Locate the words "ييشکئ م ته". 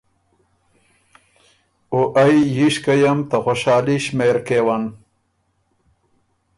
2.55-3.37